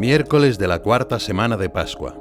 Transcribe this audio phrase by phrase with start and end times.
[0.00, 2.18] Miércoles de la cuarta semana de Pascua.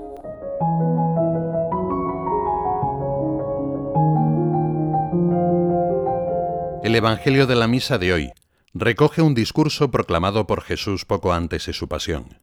[6.83, 8.31] El Evangelio de la Misa de hoy
[8.73, 12.41] recoge un discurso proclamado por Jesús poco antes de su pasión.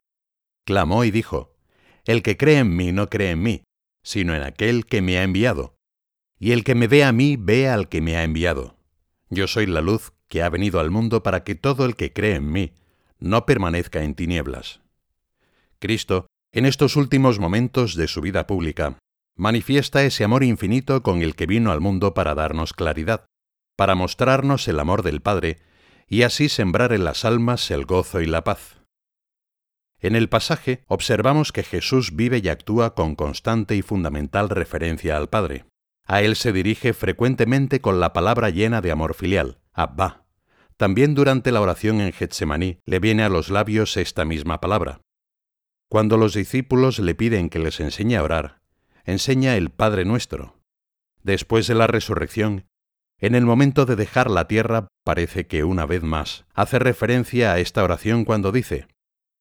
[0.65, 1.55] Clamó y dijo,
[2.07, 3.63] El que cree en mí no cree en mí,
[4.03, 5.77] sino en aquel que me ha enviado.
[6.39, 8.79] Y el que me ve a mí ve al que me ha enviado.
[9.29, 12.37] Yo soy la luz que ha venido al mundo para que todo el que cree
[12.37, 12.73] en mí
[13.19, 14.81] no permanezca en tinieblas.
[15.79, 18.99] Cristo, en estos últimos momentos de su vida pública,
[19.37, 23.27] manifiesta ese amor infinito con el que vino al mundo para darnos claridad,
[23.77, 25.59] para mostrarnos el amor del Padre
[26.09, 28.81] y así sembrar en las almas el gozo y la paz.
[30.01, 35.29] En el pasaje observamos que Jesús vive y actúa con constante y fundamental referencia al
[35.29, 35.65] Padre.
[36.05, 40.25] A él se dirige frecuentemente con la palabra llena de amor filial, Abba.
[40.77, 45.01] También durante la oración en Getsemaní le viene a los labios esta misma palabra.
[45.89, 48.61] Cuando los discípulos le piden que les enseñe a orar,
[49.05, 50.57] enseña el Padre nuestro.
[51.23, 52.67] Después de la resurrección,
[53.19, 57.61] en el momento de dejar la tierra, parece que una vez más hace referencia a
[57.61, 58.89] esta oración cuando dice,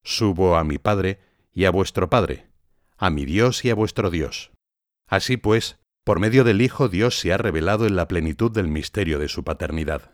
[0.04, 1.20] Subo a mi Padre
[1.52, 2.48] y a vuestro Padre,
[2.96, 4.52] a mi Dios y a vuestro Dios.
[5.08, 9.18] Así pues, por medio del Hijo Dios se ha revelado en la plenitud del misterio
[9.18, 10.12] de su paternidad.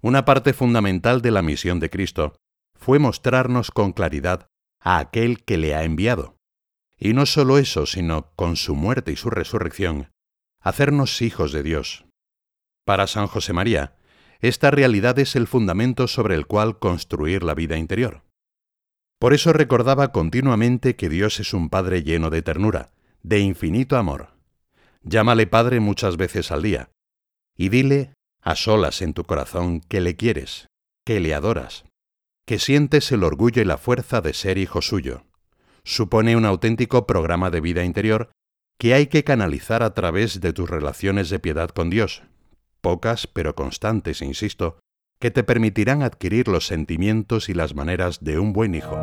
[0.00, 2.34] Una parte fundamental de la misión de Cristo
[2.74, 4.49] fue mostrarnos con claridad
[4.80, 6.36] a aquel que le ha enviado.
[6.98, 10.10] Y no solo eso, sino con su muerte y su resurrección,
[10.60, 12.04] hacernos hijos de Dios.
[12.84, 13.96] Para San José María,
[14.40, 18.24] esta realidad es el fundamento sobre el cual construir la vida interior.
[19.18, 22.90] Por eso recordaba continuamente que Dios es un Padre lleno de ternura,
[23.22, 24.30] de infinito amor.
[25.02, 26.90] Llámale Padre muchas veces al día,
[27.54, 30.68] y dile, a solas en tu corazón, que le quieres,
[31.04, 31.84] que le adoras,
[32.46, 35.24] que sientes el orgullo y la fuerza de ser hijo suyo.
[35.84, 38.30] Supone un auténtico programa de vida interior
[38.78, 42.22] que hay que canalizar a través de tus relaciones de piedad con Dios,
[42.80, 44.78] pocas pero constantes, insisto,
[45.20, 48.96] que te permitirán adquirir los sentimientos y las maneras de un buen hijo.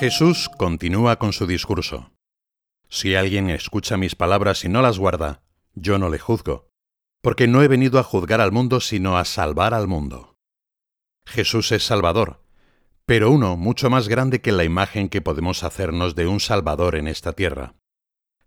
[0.00, 2.10] Jesús continúa con su discurso.
[2.88, 5.42] Si alguien escucha mis palabras y no las guarda,
[5.74, 6.68] yo no le juzgo,
[7.24, 10.36] porque no he venido a juzgar al mundo, sino a salvar al mundo.
[11.24, 12.42] Jesús es Salvador,
[13.06, 17.08] pero uno mucho más grande que la imagen que podemos hacernos de un Salvador en
[17.08, 17.76] esta tierra.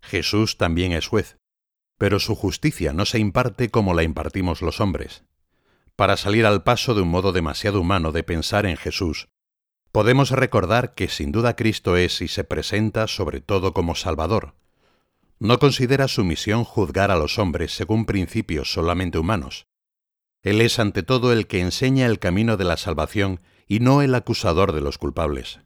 [0.00, 1.38] Jesús también es juez,
[1.98, 5.24] pero su justicia no se imparte como la impartimos los hombres.
[5.96, 9.26] Para salir al paso de un modo demasiado humano de pensar en Jesús,
[9.90, 14.54] podemos recordar que sin duda Cristo es y se presenta sobre todo como Salvador,
[15.40, 19.66] no considera su misión juzgar a los hombres según principios solamente humanos.
[20.42, 24.14] Él es ante todo el que enseña el camino de la salvación y no el
[24.14, 25.60] acusador de los culpables.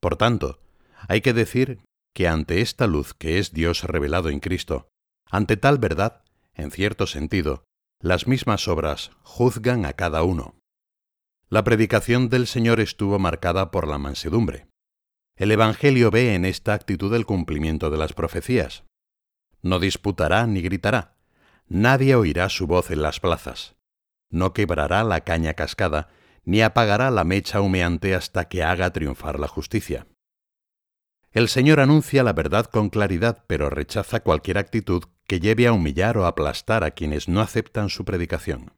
[0.00, 0.60] Por tanto,
[1.08, 1.80] hay que decir
[2.14, 4.88] que ante esta luz que es Dios revelado en Cristo,
[5.30, 6.22] ante tal verdad,
[6.54, 7.64] en cierto sentido,
[8.00, 10.56] las mismas obras juzgan a cada uno.
[11.48, 14.66] La predicación del Señor estuvo marcada por la mansedumbre.
[15.36, 18.84] El Evangelio ve en esta actitud el cumplimiento de las profecías
[19.64, 21.16] no disputará ni gritará,
[21.66, 23.74] nadie oirá su voz en las plazas,
[24.30, 26.08] no quebrará la caña cascada,
[26.44, 30.06] ni apagará la mecha humeante hasta que haga triunfar la justicia.
[31.32, 36.18] El Señor anuncia la verdad con claridad, pero rechaza cualquier actitud que lleve a humillar
[36.18, 38.72] o aplastar a quienes no aceptan su predicación.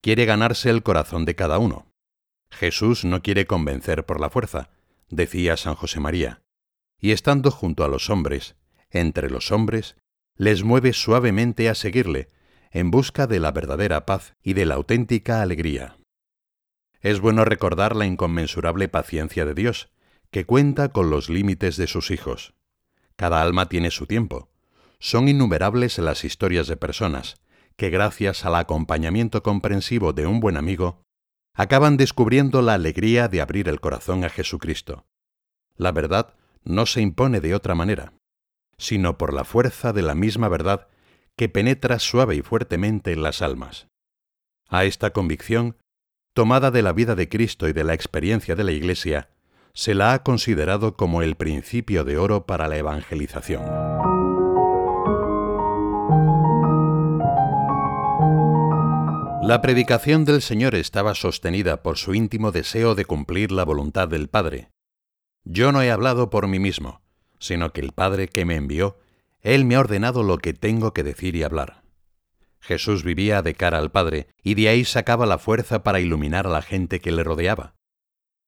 [0.00, 1.86] Quiere ganarse el corazón de cada uno.
[2.50, 4.70] Jesús no quiere convencer por la fuerza,
[5.10, 6.42] decía San José María,
[7.00, 8.54] y estando junto a los hombres,
[8.90, 9.96] entre los hombres,
[10.36, 12.28] les mueve suavemente a seguirle,
[12.70, 15.96] en busca de la verdadera paz y de la auténtica alegría.
[17.00, 19.90] Es bueno recordar la inconmensurable paciencia de Dios,
[20.30, 22.54] que cuenta con los límites de sus hijos.
[23.14, 24.50] Cada alma tiene su tiempo.
[24.98, 27.36] Son innumerables las historias de personas
[27.76, 31.02] que, gracias al acompañamiento comprensivo de un buen amigo,
[31.54, 35.06] acaban descubriendo la alegría de abrir el corazón a Jesucristo.
[35.76, 36.34] La verdad
[36.64, 38.14] no se impone de otra manera
[38.78, 40.88] sino por la fuerza de la misma verdad
[41.36, 43.88] que penetra suave y fuertemente en las almas.
[44.68, 45.76] A esta convicción,
[46.34, 49.30] tomada de la vida de Cristo y de la experiencia de la Iglesia,
[49.72, 53.64] se la ha considerado como el principio de oro para la evangelización.
[59.42, 64.28] La predicación del Señor estaba sostenida por su íntimo deseo de cumplir la voluntad del
[64.28, 64.70] Padre.
[65.44, 67.02] Yo no he hablado por mí mismo,
[67.44, 68.98] sino que el Padre que me envió,
[69.42, 71.82] Él me ha ordenado lo que tengo que decir y hablar.
[72.58, 76.50] Jesús vivía de cara al Padre y de ahí sacaba la fuerza para iluminar a
[76.50, 77.74] la gente que le rodeaba.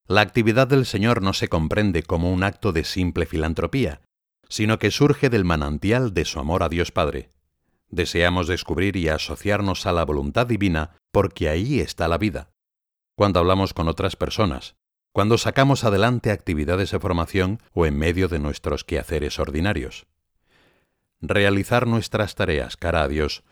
[0.08, 4.00] La actividad del Señor no se comprende como un acto de simple filantropía,
[4.48, 7.32] sino que surge del manantial de su amor a Dios Padre.
[7.90, 12.48] Deseamos descubrir y asociarnos a la voluntad divina porque ahí está la vida.
[13.14, 14.74] Cuando hablamos con otras personas,
[15.16, 20.06] cuando sacamos adelante actividades de formación o en medio de nuestros quehaceres ordinarios.
[21.22, 23.42] Realizar nuestras tareas cara a Dios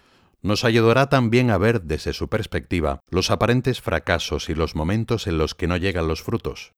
[0.43, 5.39] nos ayudará también a ver desde su perspectiva los aparentes fracasos y los momentos en
[5.39, 6.75] los que no llegan los frutos.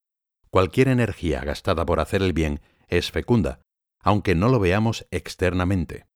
[0.50, 3.58] Cualquier energía gastada por hacer el bien es fecunda,
[4.00, 6.06] aunque no lo veamos externamente.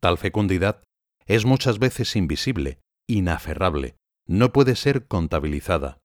[0.00, 0.82] Tal fecundidad
[1.24, 3.96] es muchas veces invisible, inaferrable,
[4.26, 6.03] no puede ser contabilizada.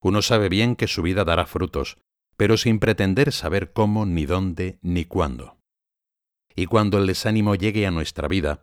[0.00, 1.98] Uno sabe bien que su vida dará frutos,
[2.36, 5.58] pero sin pretender saber cómo, ni dónde, ni cuándo.
[6.54, 8.62] Y cuando el desánimo llegue a nuestra vida,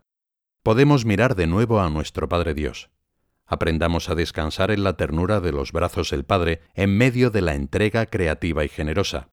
[0.62, 2.90] podemos mirar de nuevo a nuestro Padre Dios.
[3.46, 7.54] Aprendamos a descansar en la ternura de los brazos del Padre en medio de la
[7.54, 9.28] entrega creativa y generosa.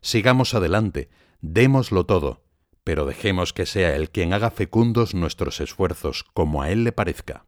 [0.00, 1.08] Sigamos adelante,
[1.40, 2.44] démoslo todo,
[2.82, 7.46] pero dejemos que sea Él quien haga fecundos nuestros esfuerzos como a Él le parezca.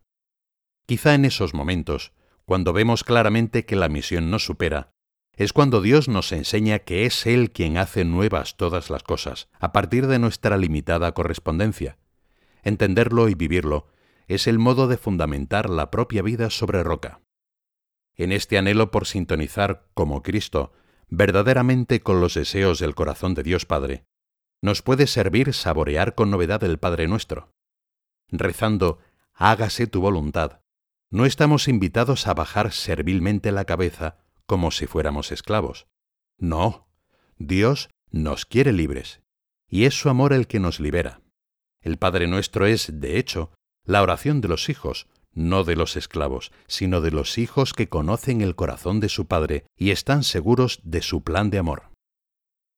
[0.86, 2.12] Quizá en esos momentos,
[2.46, 4.92] cuando vemos claramente que la misión nos supera,
[5.34, 9.72] es cuando Dios nos enseña que es Él quien hace nuevas todas las cosas, a
[9.72, 11.98] partir de nuestra limitada correspondencia,
[12.66, 13.86] Entenderlo y vivirlo
[14.26, 17.20] es el modo de fundamentar la propia vida sobre roca.
[18.16, 20.72] En este anhelo por sintonizar, como Cristo,
[21.08, 24.04] verdaderamente con los deseos del corazón de Dios Padre,
[24.60, 27.52] nos puede servir saborear con novedad el Padre nuestro.
[28.30, 28.98] Rezando,
[29.32, 30.58] hágase tu voluntad,
[31.16, 35.86] no estamos invitados a bajar servilmente la cabeza como si fuéramos esclavos.
[36.38, 36.88] No,
[37.38, 39.22] Dios nos quiere libres,
[39.66, 41.22] y es su amor el que nos libera.
[41.80, 43.50] El Padre nuestro es, de hecho,
[43.86, 48.42] la oración de los hijos, no de los esclavos, sino de los hijos que conocen
[48.42, 51.84] el corazón de su Padre y están seguros de su plan de amor.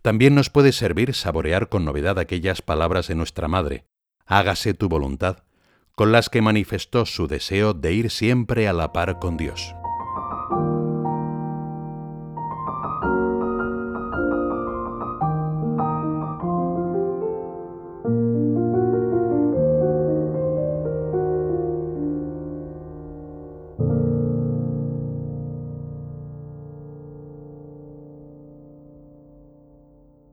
[0.00, 3.84] También nos puede servir saborear con novedad aquellas palabras de nuestra Madre,
[4.26, 5.42] hágase tu voluntad,
[5.98, 9.74] con las que manifestó su deseo de ir siempre a la par con Dios.